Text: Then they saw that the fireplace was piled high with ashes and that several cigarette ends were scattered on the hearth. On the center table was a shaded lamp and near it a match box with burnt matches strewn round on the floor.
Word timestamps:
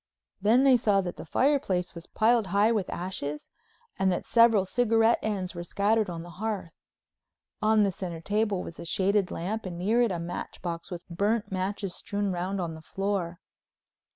Then 0.41 0.63
they 0.63 0.77
saw 0.77 1.01
that 1.01 1.17
the 1.17 1.25
fireplace 1.25 1.93
was 1.93 2.07
piled 2.07 2.47
high 2.47 2.71
with 2.71 2.89
ashes 2.89 3.51
and 3.99 4.11
that 4.11 4.25
several 4.25 4.65
cigarette 4.65 5.19
ends 5.21 5.53
were 5.53 5.63
scattered 5.63 6.09
on 6.09 6.23
the 6.23 6.31
hearth. 6.41 6.73
On 7.61 7.83
the 7.83 7.91
center 7.91 8.19
table 8.19 8.63
was 8.63 8.79
a 8.79 8.85
shaded 8.85 9.29
lamp 9.29 9.63
and 9.63 9.77
near 9.77 10.01
it 10.01 10.11
a 10.11 10.17
match 10.17 10.59
box 10.63 10.89
with 10.89 11.07
burnt 11.07 11.51
matches 11.51 11.93
strewn 11.93 12.31
round 12.31 12.59
on 12.59 12.73
the 12.73 12.81
floor. 12.81 13.41